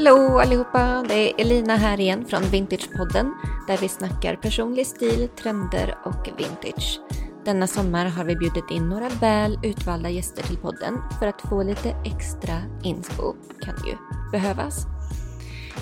[0.00, 1.04] Hallå allihopa!
[1.08, 3.34] Det är Elina här igen från Vintagepodden
[3.66, 7.00] där vi snackar personlig stil, trender och vintage.
[7.44, 11.62] Denna sommar har vi bjudit in några väl utvalda gäster till podden för att få
[11.62, 13.34] lite extra inspo.
[13.62, 13.96] Kan ju
[14.32, 14.86] behövas.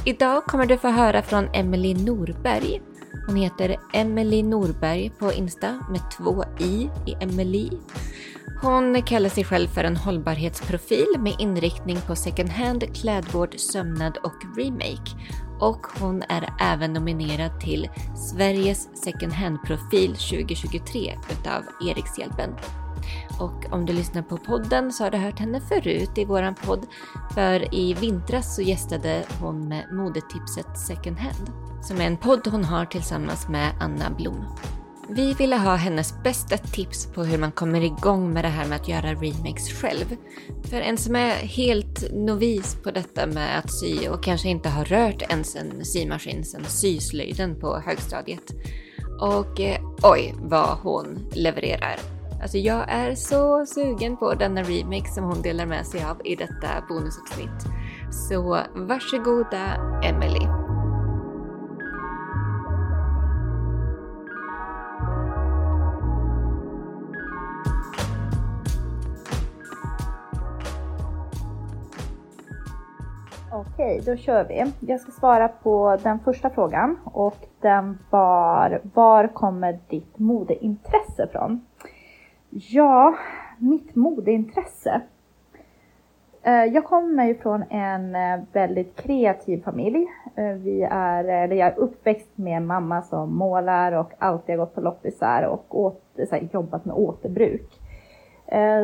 [0.05, 2.83] Idag kommer du få höra från Emily Norberg.
[3.27, 7.71] Hon heter Emily Norberg på Insta med två i i Emily.
[8.61, 14.57] Hon kallar sig själv för en hållbarhetsprofil med inriktning på second hand, klädvård, sömnad och
[14.57, 15.11] remake.
[15.61, 22.51] Och hon är även nominerad till Sveriges second hand-profil 2023 utav Erikshjälpen.
[23.41, 26.87] Och om du lyssnar på podden så har du hört henne förut i våran podd.
[27.35, 31.51] För i vintras så gästade hon med modetipset Second Hand.
[31.83, 34.45] Som är en podd hon har tillsammans med Anna Blom.
[35.11, 38.77] Vi ville ha hennes bästa tips på hur man kommer igång med det här med
[38.77, 40.17] att göra remakes själv.
[40.71, 44.85] För en som är helt novis på detta med att sy och kanske inte har
[44.85, 48.51] rört ens en symaskin sedan syslöjden på högstadiet.
[49.21, 51.97] Och eh, oj vad hon levererar.
[52.43, 56.37] Alltså jag är så sugen på denna remake som hon delar med sig av i
[56.37, 57.67] detta bonusavsnitt.
[58.29, 60.58] Så varsågoda Emelie!
[73.61, 74.73] Okej, då kör vi.
[74.81, 81.67] Jag ska svara på den första frågan och den var Var kommer ditt modeintresse från?
[82.51, 83.15] Ja,
[83.59, 85.01] mitt modeintresse.
[86.43, 90.07] Eh, jag kommer ju från en eh, väldigt kreativ familj.
[90.35, 94.67] Eh, vi är, eller jag är uppväxt med en mamma som målar och alltid har
[94.67, 97.81] gått på loppisar och åter, här, jobbat med återbruk.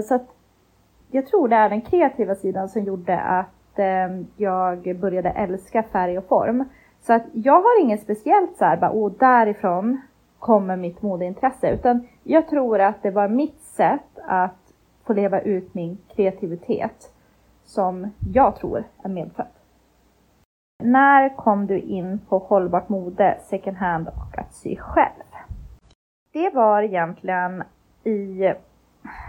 [0.05, 0.27] Så att
[1.11, 6.19] jag tror det är den kreativa sidan som gjorde att Eh, jag började älska färg
[6.19, 6.65] och form.
[7.01, 10.01] Så att jag har inget speciellt så här, bara, oh, därifrån
[10.39, 14.73] kommer mitt modeintresse, utan jag tror att det var mitt sätt att
[15.05, 17.13] få leva ut min kreativitet
[17.65, 19.55] som jag tror är medfött.
[20.83, 25.25] När kom du in på hållbart mode, second hand och att sy själv?
[26.33, 27.63] Det var egentligen
[28.05, 28.53] i,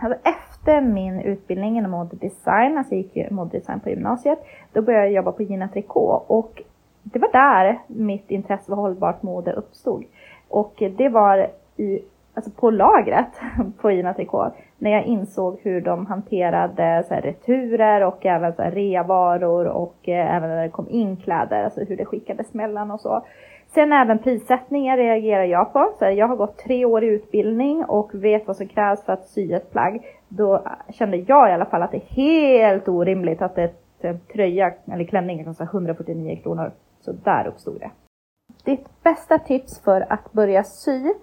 [0.03, 4.39] alltså efter min utbildning inom modedesign, alltså jag gick modedesign på gymnasiet,
[4.73, 6.61] då började jag jobba på Gina Tricot och
[7.03, 10.03] det var där mitt intresse för hållbart mode uppstod.
[10.49, 11.47] Och det var
[11.77, 11.99] i,
[12.33, 13.41] alltså på lagret
[13.81, 18.61] på Gina Tricot när jag insåg hur de hanterade så här, returer och även så
[18.61, 22.91] här, reavaror och eh, även när det kom in kläder, alltså hur det skickades mellan
[22.91, 23.25] och så.
[23.75, 25.93] Sen även prissättningen reagerar jag på.
[25.99, 29.25] Så jag har gått tre år i utbildning och vet vad som krävs för att
[29.25, 30.05] sy ett plagg.
[30.27, 34.73] Då kände jag i alla fall att det är helt orimligt att ett eh, tröja
[34.91, 36.71] eller klänning kostar 149 kronor.
[37.01, 37.91] Så där uppstod det.
[38.63, 41.13] Ditt bästa tips för att börja sy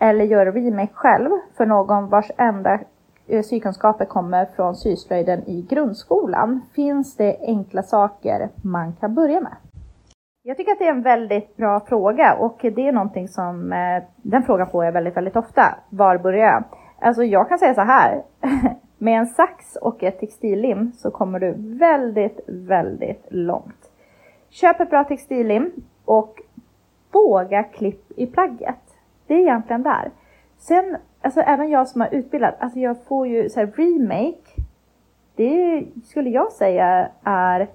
[0.00, 2.80] eller göra remake själv för någon vars enda
[3.26, 6.60] eh, sykunskaper kommer från syslöjden i grundskolan.
[6.74, 9.56] Finns det enkla saker man kan börja med?
[10.48, 14.02] Jag tycker att det är en väldigt bra fråga och det är någonting som, eh,
[14.16, 15.78] den frågan får jag väldigt, väldigt ofta.
[15.90, 16.64] Var börjar jag?
[16.98, 18.22] Alltså jag kan säga så här.
[18.98, 23.90] Med en sax och ett textillim så kommer du väldigt, väldigt långt.
[24.50, 25.72] Köp ett bra textillim
[26.04, 26.40] och
[27.12, 28.96] våga klipp i plagget.
[29.26, 30.10] Det är egentligen där.
[30.58, 34.62] Sen, alltså även jag som har utbildat, alltså jag får ju så här remake.
[35.36, 37.68] Det skulle jag säga är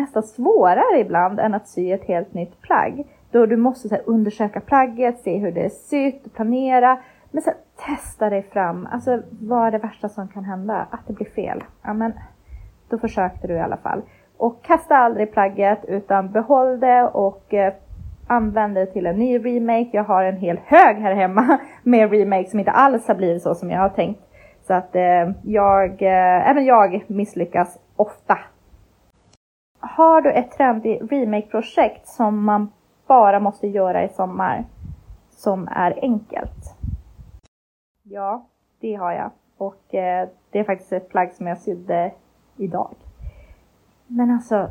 [0.00, 3.04] nästan svårare ibland än att sy ett helt nytt plagg.
[3.30, 6.98] Då du måste så här, undersöka plagget, se hur det är sytt, planera.
[7.30, 7.54] Men sen
[7.86, 8.88] testa dig fram.
[8.92, 10.86] Alltså vad är det värsta som kan hända?
[10.90, 11.64] Att det blir fel.
[11.82, 12.12] Ja men
[12.88, 14.02] då försökte du i alla fall.
[14.36, 17.72] Och kasta aldrig plagget utan behåll det och eh,
[18.26, 19.88] använd det till en ny remake.
[19.92, 23.54] Jag har en hel hög här hemma med remakes som inte alls har blivit så
[23.54, 24.20] som jag har tänkt.
[24.66, 28.38] Så att eh, jag, eh, även jag misslyckas ofta
[29.96, 32.72] har du ett trendigt remake-projekt som man
[33.06, 34.64] bara måste göra i sommar
[35.30, 36.74] som är enkelt?
[38.02, 38.46] Ja,
[38.80, 39.30] det har jag.
[39.56, 42.12] Och eh, det är faktiskt ett plagg som jag sydde
[42.56, 42.94] idag.
[44.06, 44.70] Men alltså,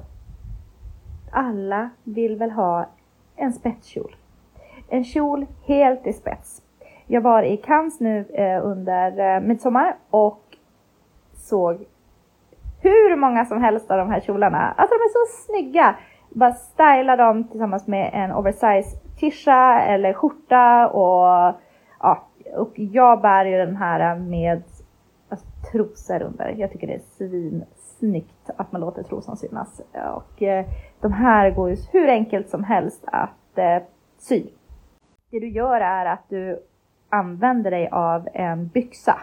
[1.31, 2.85] alla vill väl ha
[3.35, 4.15] en spetskjol.
[4.89, 6.61] En kjol helt i spets.
[7.07, 10.57] Jag var i Cannes nu eh, under eh, midsommar och
[11.33, 11.85] såg
[12.89, 14.73] hur många som helst av de här kjolarna.
[14.77, 15.95] Alltså de är så snygga.
[16.29, 21.55] Bara styla dem tillsammans med en oversize tisha eller skjorta och
[21.99, 24.63] ja, och jag bär ju den här med
[25.29, 26.55] alltså, trosor under.
[26.57, 29.81] Jag tycker det är svinsnyggt att man låter trosan synas.
[30.15, 30.65] Och eh,
[31.01, 33.77] de här går ju hur enkelt som helst att eh,
[34.17, 34.43] sy.
[35.31, 36.59] Det du gör är att du
[37.09, 39.17] använder dig av en byxa.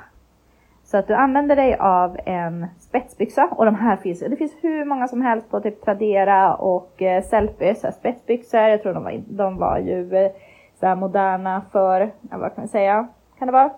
[0.86, 4.84] Så att du använder dig av en spetsbyxa och de här finns, det finns hur
[4.84, 8.60] många som helst på typ Tradera och eh, Sellpy, så spetsbyxor.
[8.60, 10.30] Jag tror de var, de var ju eh,
[10.80, 13.70] så moderna för, ja, vad kan man säga, kan det vara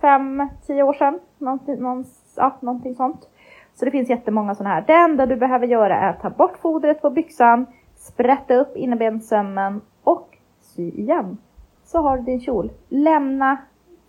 [0.00, 1.20] fem, tio år sedan?
[1.38, 2.04] Någonting, någon,
[2.36, 3.28] ja, någonting sånt.
[3.74, 4.84] Så det finns jättemånga sådana här.
[4.86, 7.66] Det enda du behöver göra är att ta bort fodret på byxan,
[7.96, 11.38] sprätta upp innebenssömmen och sy igen.
[11.84, 12.70] Så har du din kjol.
[12.88, 13.58] Lämna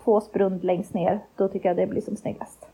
[0.03, 1.25] två sprund längst ner.
[1.35, 2.67] Då tycker jag det blir som snyggast.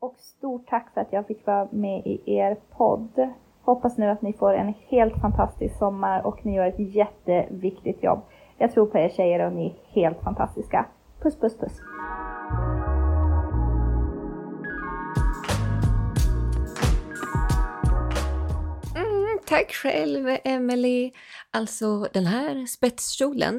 [0.00, 3.30] Och stort tack för att jag fick vara med i er podd.
[3.62, 8.20] Hoppas nu att ni får en helt fantastisk sommar och ni gör ett jätteviktigt jobb.
[8.58, 10.86] Jag tror på er tjejer och ni är helt fantastiska.
[11.22, 11.80] Puss puss puss!
[18.96, 21.12] Mm, tack själv Emily.
[21.50, 23.58] Alltså den här spetskjolen.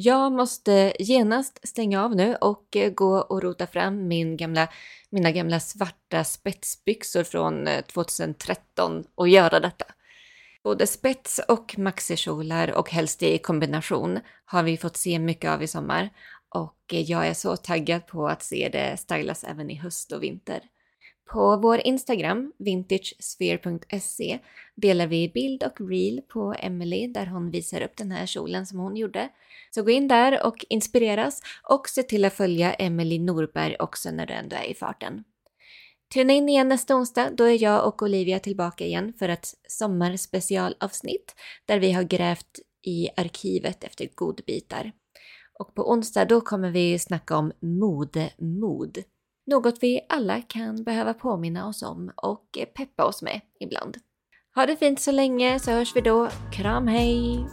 [0.00, 4.68] Jag måste genast stänga av nu och eh, gå och rota fram min gamla,
[5.10, 9.84] mina gamla svarta spetsbyxor från eh, 2013 och göra detta.
[10.62, 15.66] Både spets och maxikjolar och helst i kombination har vi fått se mycket av i
[15.66, 16.10] sommar
[16.48, 20.22] och eh, jag är så taggad på att se det stylas även i höst och
[20.22, 20.60] vinter.
[21.28, 24.38] På vår Instagram, vintagesphere.se,
[24.74, 28.78] delar vi bild och reel på Emily där hon visar upp den här kjolen som
[28.78, 29.28] hon gjorde.
[29.70, 34.26] Så gå in där och inspireras och se till att följa Emily Norberg också när
[34.26, 35.24] du ändå är i farten.
[36.14, 41.34] Tuna in igen nästa onsdag, då är jag och Olivia tillbaka igen för ett sommarspecialavsnitt
[41.66, 44.92] där vi har grävt i arkivet efter godbitar.
[45.58, 48.98] Och på onsdag då kommer vi snacka om modemod.
[49.50, 53.96] Något vi alla kan behöva påminna oss om och peppa oss med ibland.
[54.54, 56.28] Ha det fint så länge så hörs vi då.
[56.52, 57.46] Kram hej!